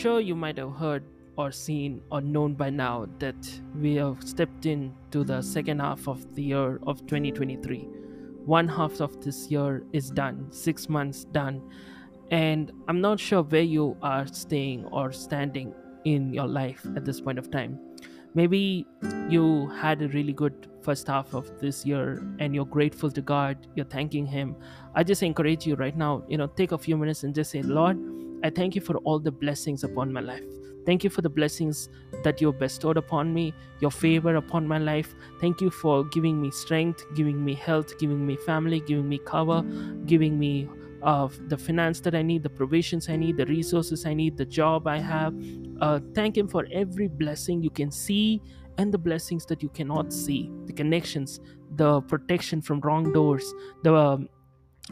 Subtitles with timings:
[0.00, 1.04] Sure you might have heard
[1.36, 6.34] or seen or known by now that we have stepped into the second half of
[6.34, 7.80] the year of 2023.
[8.46, 11.60] One half of this year is done, six months done,
[12.30, 15.74] and I'm not sure where you are staying or standing
[16.06, 17.78] in your life at this point of time.
[18.32, 18.86] Maybe
[19.28, 23.66] you had a really good first half of this year and you're grateful to God,
[23.74, 24.56] you're thanking Him.
[24.94, 27.60] I just encourage you right now, you know, take a few minutes and just say,
[27.60, 27.98] Lord,
[28.42, 30.44] I thank you for all the blessings upon my life.
[30.86, 31.88] Thank you for the blessings
[32.24, 35.14] that you have bestowed upon me, your favor upon my life.
[35.40, 39.62] Thank you for giving me strength, giving me health, giving me family, giving me cover,
[40.06, 40.68] giving me
[41.02, 44.46] uh, the finance that I need, the provisions I need, the resources I need, the
[44.46, 45.34] job I have.
[45.80, 48.42] Uh, thank Him for every blessing you can see
[48.78, 51.40] and the blessings that you cannot see, the connections,
[51.76, 53.52] the protection from wrong doors,
[53.82, 54.28] the um,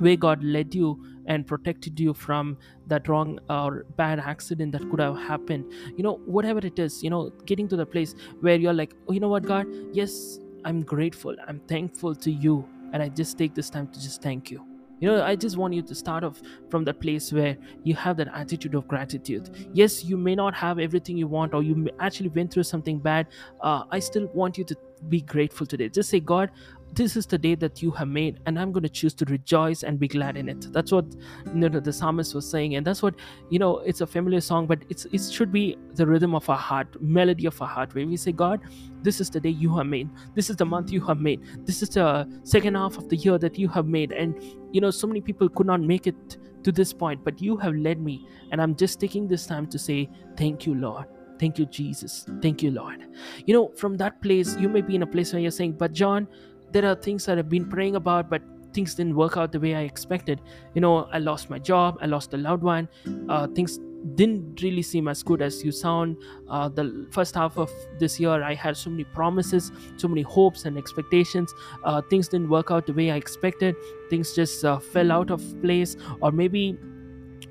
[0.00, 5.00] way God led you and protected you from that wrong or bad accident that could
[5.00, 5.64] have happened.
[5.96, 9.12] You know, whatever it is, you know, getting to the place where you're like, oh,
[9.12, 13.54] you know what, God, yes, I'm grateful, I'm thankful to you, and I just take
[13.54, 14.64] this time to just thank you.
[15.00, 18.18] You know, I just want you to start off from that place where you have
[18.18, 19.48] that attitude of gratitude.
[19.72, 23.28] Yes, you may not have everything you want, or you actually went through something bad.
[23.62, 24.76] Uh, I still want you to
[25.08, 25.88] be grateful today.
[25.88, 26.50] Just say, God,
[26.92, 29.82] this is the day that you have made and i'm going to choose to rejoice
[29.82, 30.72] and be glad in it.
[30.72, 31.06] That's what
[31.46, 33.14] you know, the psalmist was saying and that's what
[33.48, 36.56] you know it's a familiar song but it's it should be the rhythm of our
[36.56, 38.60] heart melody of our heart where we say god
[39.02, 40.10] this is the day you have made.
[40.34, 41.40] This is the month you have made.
[41.64, 44.12] This is the second half of the year that you have made.
[44.12, 44.34] And
[44.72, 47.74] you know so many people could not make it to this point but you have
[47.74, 51.06] led me and i'm just taking this time to say thank you lord.
[51.40, 52.26] Thank you, Jesus.
[52.42, 53.06] Thank you, Lord.
[53.46, 55.92] You know, from that place, you may be in a place where you're saying, But
[55.94, 56.28] John,
[56.72, 58.42] there are things that I've been praying about, but
[58.72, 60.40] things didn't work out the way I expected.
[60.74, 62.88] You know, I lost my job, I lost a loved one,
[63.28, 63.78] uh, things
[64.14, 66.16] didn't really seem as good as you sound.
[66.48, 70.64] Uh, the first half of this year, I had so many promises, so many hopes
[70.64, 71.52] and expectations.
[71.84, 73.76] Uh, things didn't work out the way I expected.
[74.08, 76.78] Things just uh, fell out of place, or maybe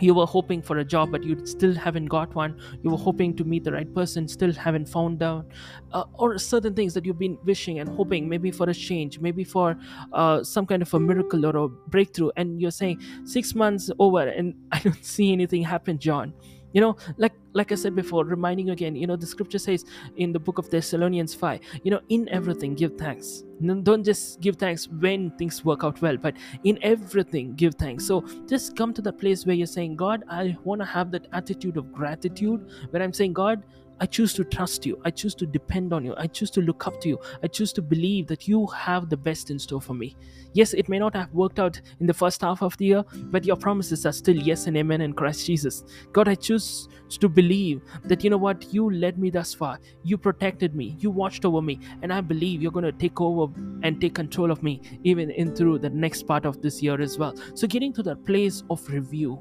[0.00, 2.60] you were hoping for a job but you still haven't got one.
[2.82, 5.46] You were hoping to meet the right person still haven't found out
[5.92, 9.44] uh, or certain things that you've been wishing and hoping maybe for a change maybe
[9.44, 9.76] for
[10.12, 12.30] uh, some kind of a miracle or a breakthrough.
[12.36, 16.32] And you're saying six months over and i don't see anything happen john
[16.72, 19.84] you know like like i said before reminding you again you know the scripture says
[20.16, 23.44] in the book of thessalonians 5 you know in everything give thanks.
[23.82, 28.06] Don't just give thanks when things work out well but in everything give thanks.
[28.06, 31.26] So just come to the place where you're saying god i want to have that
[31.32, 33.64] attitude of gratitude where i'm saying god
[34.00, 35.00] I choose to trust you.
[35.04, 36.14] I choose to depend on you.
[36.16, 37.18] I choose to look up to you.
[37.42, 40.16] I choose to believe that you have the best in store for me.
[40.52, 43.44] Yes, it may not have worked out in the first half of the year, but
[43.44, 45.84] your promises are still yes and amen in Christ Jesus.
[46.12, 49.78] God, I choose to believe that you know what, you led me thus far.
[50.04, 50.96] You protected me.
[50.98, 51.80] You watched over me.
[52.02, 55.54] And I believe you're going to take over and take control of me even in
[55.54, 57.34] through the next part of this year as well.
[57.54, 59.40] So, getting to that place of review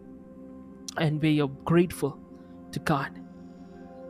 [0.98, 2.20] and where you're grateful
[2.72, 3.22] to God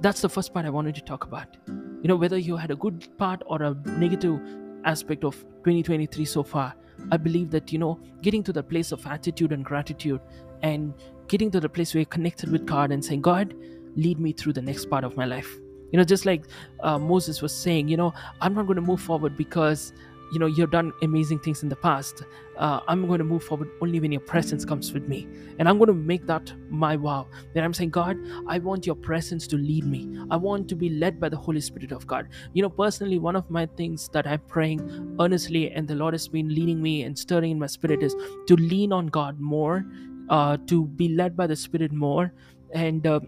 [0.01, 1.57] that's the first part I wanted to talk about.
[1.67, 4.39] You know, whether you had a good part or a negative
[4.85, 6.75] aspect of 2023 so far,
[7.11, 10.21] I believe that, you know, getting to the place of attitude and gratitude
[10.61, 10.94] and
[11.27, 13.53] getting to the place where you're connected with God and saying, God,
[13.95, 15.57] lead me through the next part of my life.
[15.91, 16.45] You know, just like
[16.81, 19.93] uh, Moses was saying, you know, I'm not going to move forward because
[20.31, 22.24] you know you've done amazing things in the past.
[22.57, 25.27] Uh, i'm going to move forward only when your presence comes with me.
[25.59, 27.27] And i'm going to make that my vow.
[27.53, 30.19] That i'm saying god i want your presence to lead me.
[30.31, 32.29] I want to be led by the holy spirit of god.
[32.53, 36.27] You know personally one of my things that i'm praying earnestly and the lord has
[36.27, 38.15] been leading me and stirring in my spirit is
[38.47, 39.85] to lean on god more
[40.29, 42.33] uh, to be led by the spirit more.
[42.74, 43.21] And uh,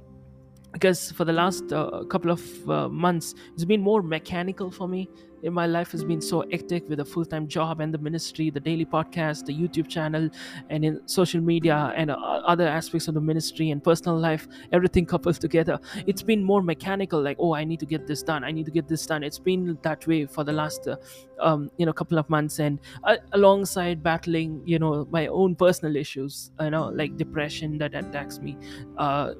[0.71, 5.10] because for the last uh, couple of uh, months it's been more mechanical for me
[5.48, 5.92] my life.
[5.92, 9.54] Has been so hectic with a full-time job and the ministry the daily podcast the
[9.54, 10.30] youtube channel
[10.69, 15.06] and in social media and uh, other aspects of the ministry and personal life everything
[15.06, 15.80] coupled together.
[16.07, 18.44] It's been more mechanical like oh i need to get this done.
[18.44, 19.24] I need to get this done.
[19.24, 20.98] It's been that way for the last uh,
[21.39, 22.60] um, you know couple of months.
[22.60, 27.95] And uh, alongside battling you know my own personal issues you know like depression that
[27.95, 28.57] attacks me
[28.98, 29.33] uh,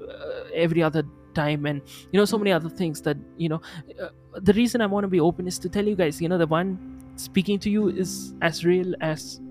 [0.54, 1.04] every other
[1.34, 1.82] time and
[2.12, 3.62] you know so many other things that you know
[4.02, 4.10] uh,
[4.42, 6.48] the reason i want to be open is to tell you guys you know the
[6.48, 6.78] one
[7.16, 9.42] speaking to you is as real as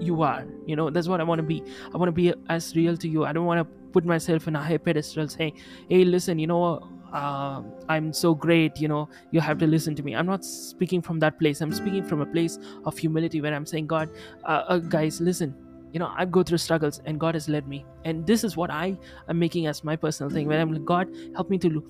[0.00, 1.62] you are you know that's what i want to be.
[1.92, 3.24] I want to be as real to you.
[3.24, 5.58] I don't want to put myself in a high pedestal saying
[5.88, 10.02] hey listen you know uh, i'm so great you know you have to listen to
[10.02, 10.14] me.
[10.14, 11.60] I'm not speaking from that place.
[11.60, 14.10] I'm speaking from a place of humility where i'm saying god
[14.44, 15.54] uh, uh, guys listen
[15.92, 17.84] you know i go through struggles and god has led me.
[18.04, 18.96] And this is what i
[19.28, 20.46] am making as my personal thing.
[20.48, 21.84] Where i'm like god help me to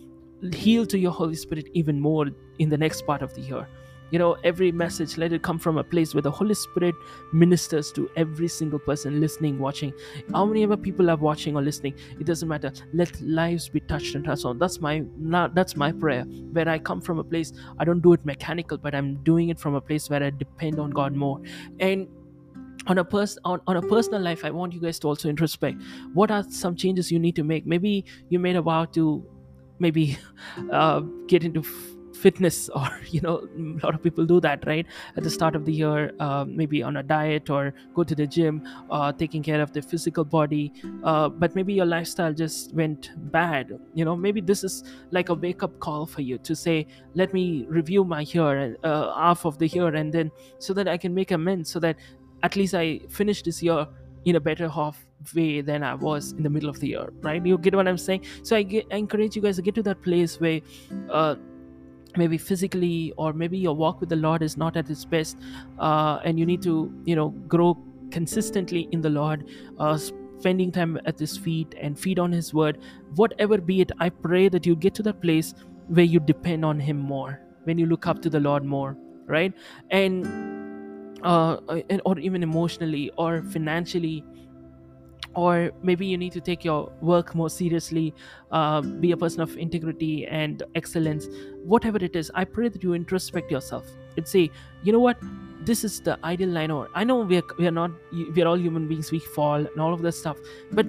[0.53, 2.27] heal to your holy spirit even more
[2.59, 3.67] in the next part of the year.
[4.11, 6.95] You know every message let it come from a place where the holy spirit
[7.33, 9.93] ministers to every single person listening watching.
[10.33, 11.95] How many ever people are watching or listening?
[12.19, 12.73] It doesn't matter.
[12.95, 14.61] Let lives be touched and transformed.
[14.61, 15.05] That's my
[15.55, 16.23] that's my prayer.
[16.53, 19.59] Where i come from a place i don't do it mechanical but i'm doing it
[19.61, 21.43] from a place where i depend on god more.
[21.79, 22.09] And
[22.89, 25.81] on a pers- on, on a personal life i want you guys to also introspect.
[26.15, 27.67] What are some changes you need to make?
[27.67, 29.25] Maybe you made a vow to
[29.79, 30.19] maybe
[30.73, 34.87] uh, get into f- fitness or you know a lot of people do that right?
[35.17, 38.27] At the start of the year uh, maybe on a diet or go to the
[38.27, 40.73] gym uh, taking care of the physical body.
[41.05, 43.73] Uh, but maybe your lifestyle just went bad.
[43.95, 47.33] You know maybe this is like a wake up call for you to say let
[47.33, 51.15] me review my year uh, half of the year and then so that i can
[51.15, 51.97] make amends so that
[52.43, 53.87] at least I finished this year
[54.25, 55.05] in a better half
[55.35, 57.45] way than I was in the middle of the year, right?
[57.45, 58.25] You get what I'm saying?
[58.43, 60.61] So I, get, I encourage you guys to get to that place where
[61.11, 61.37] uh,
[62.17, 65.39] maybe physically or maybe your walk with the Lord is not at its best
[65.79, 67.77] uh, and you need to, you know, grow
[68.11, 69.49] consistently in the Lord,
[69.79, 69.99] uh,
[70.39, 72.79] spending time at His feet and feed on His word,
[73.15, 75.55] whatever be it, I pray that you get to that place
[75.89, 78.97] where you depend on Him more, when you look up to the Lord more,
[79.27, 79.53] right?
[79.91, 80.58] And
[81.23, 81.57] uh,
[82.05, 84.25] or even emotionally or financially
[85.35, 88.15] or maybe you need to take your work more seriously
[88.51, 91.29] uh, be a person of integrity and excellence
[91.65, 93.87] whatever it is i pray that you introspect yourself
[94.17, 94.51] and say
[94.83, 95.19] you know what?
[95.61, 98.47] This is the ideal line or i know we are, we are not we are
[98.47, 100.39] all human beings we fall and all of that stuff
[100.73, 100.87] but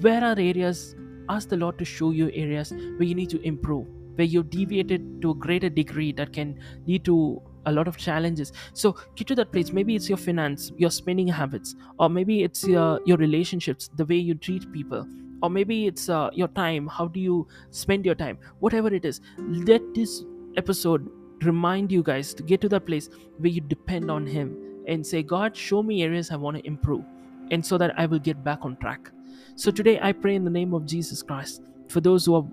[0.00, 0.94] where are areas
[1.28, 3.86] ask the lord to show you areas where you need to improve
[4.16, 8.52] where you deviated to a greater degree that can lead to a lot of challenges.
[8.72, 12.66] So get to that place maybe it's your finance your spending habits or maybe it's
[12.66, 15.06] your your relationships the way you treat people
[15.42, 19.20] or maybe it's uh, your time how do you spend your time whatever it is.
[19.38, 20.24] Let this
[20.56, 21.10] episode
[21.42, 24.56] remind you guys to get to that place where you depend on him
[24.88, 27.04] and say god show me areas i want to improve
[27.50, 29.10] and so that i will get back on track.
[29.54, 32.46] So today i pray in the name of jesus christ for those who are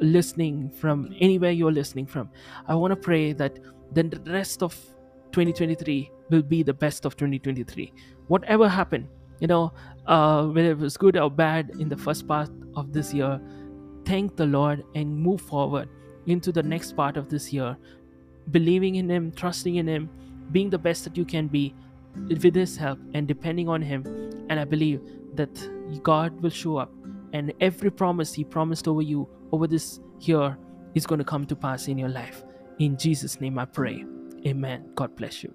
[0.00, 2.30] listening from anywhere you're listening from.
[2.66, 3.58] I want to pray that
[3.92, 4.74] then the rest of
[5.32, 7.92] 2023 will be the best of 2023
[8.28, 9.06] whatever happened
[9.40, 9.72] you know
[10.06, 13.40] uh, whether it was good or bad in the first part of this year
[14.04, 15.88] thank the lord and move forward
[16.28, 17.76] into the next part of this year.
[18.50, 20.08] Believing in him trusting in him
[20.52, 21.74] being the best that you can be
[22.28, 24.04] with his help and depending on him.
[24.48, 25.00] And i believe
[25.34, 26.90] that god will show up
[27.32, 30.56] and every promise he promised over you over this year
[30.94, 32.42] is going to come to pass in your life
[32.78, 34.04] in Jesus' name I pray.
[34.46, 34.90] Amen.
[34.94, 35.54] God bless you.